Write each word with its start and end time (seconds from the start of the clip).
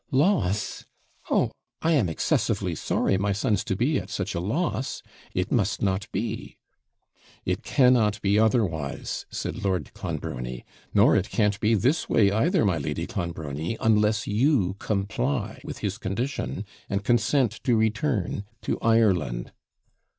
'Loss! 0.09 0.85
Oh, 1.29 1.51
I 1.83 1.91
am 1.91 2.09
excessively 2.09 2.73
sorry 2.73 3.19
my 3.19 3.33
son's 3.33 3.63
to 3.65 3.75
be 3.75 3.99
at 3.99 4.09
such 4.09 4.33
a 4.33 4.39
loss 4.39 5.03
it 5.31 5.51
must 5.51 5.83
not 5.83 6.07
be.' 6.11 6.57
'It 7.45 7.61
cannot 7.61 8.19
be 8.23 8.39
otherwise,' 8.39 9.27
said 9.29 9.63
Lord 9.63 9.93
Clonbrony; 9.93 10.65
'nor 10.91 11.15
it 11.15 11.29
can't 11.29 11.59
be 11.59 11.75
this 11.75 12.09
way 12.09 12.31
either, 12.31 12.65
my 12.65 12.79
Lady 12.79 13.05
Clonbrony, 13.05 13.77
unless 13.79 14.25
you 14.25 14.73
comply 14.79 15.61
with 15.63 15.77
his 15.85 15.99
condition, 15.99 16.65
and 16.89 17.03
consent 17.03 17.61
to 17.63 17.75
return 17.77 18.43
to 18.63 18.79
Ireland.' 18.79 19.51